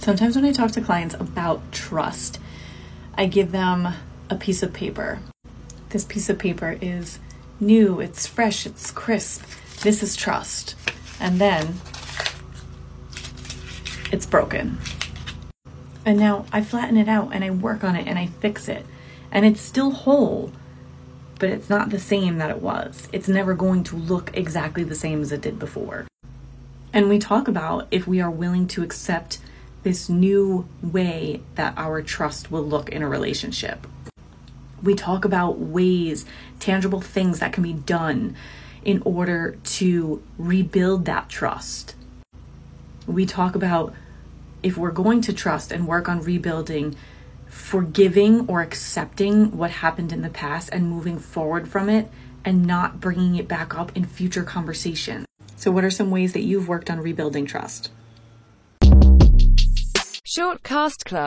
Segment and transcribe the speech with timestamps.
[0.00, 2.40] Sometimes when I talk to clients about trust,
[3.18, 3.86] I give them
[4.30, 5.18] a piece of paper.
[5.90, 7.18] This piece of paper is
[7.60, 9.44] new, it's fresh, it's crisp.
[9.82, 10.74] This is trust.
[11.20, 11.74] And then
[14.10, 14.78] it's broken.
[16.06, 18.86] And now I flatten it out and I work on it and I fix it.
[19.30, 20.50] And it's still whole,
[21.38, 23.06] but it's not the same that it was.
[23.12, 26.06] It's never going to look exactly the same as it did before.
[26.90, 29.40] And we talk about if we are willing to accept
[29.82, 33.86] this new way that our trust will look in a relationship.
[34.82, 36.24] We talk about ways,
[36.58, 38.36] tangible things that can be done
[38.84, 41.94] in order to rebuild that trust.
[43.06, 43.94] We talk about
[44.62, 46.96] if we're going to trust and work on rebuilding,
[47.46, 52.10] forgiving or accepting what happened in the past and moving forward from it
[52.44, 55.26] and not bringing it back up in future conversations.
[55.56, 57.90] So, what are some ways that you've worked on rebuilding trust?
[60.32, 61.20] Short Cast Club